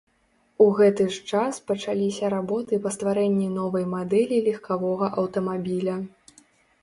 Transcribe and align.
У 0.63 0.65
гэты 0.77 1.03
ж 1.15 1.19
час 1.33 1.57
пачаліся 1.71 2.31
работы 2.35 2.79
па 2.85 2.93
стварэнні 2.95 3.49
новай 3.57 3.85
мадэлі 3.93 4.37
легкавога 4.47 5.11
аўтамабіля. 5.25 5.95